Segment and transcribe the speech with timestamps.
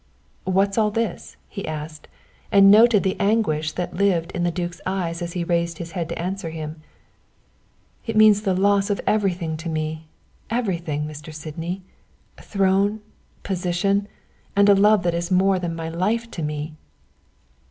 [0.45, 2.07] "What's all this?" he asked,
[2.51, 6.09] and noted the anguish that lived in the duke's eyes as he raised his head
[6.09, 6.81] to answer him.
[8.07, 10.07] "It means the loss of everything to me
[10.49, 11.31] everything, Mr.
[11.31, 11.83] Sydney.
[12.37, 13.01] Throne,
[13.43, 14.07] position
[14.55, 16.73] and a love that is more than my life to me."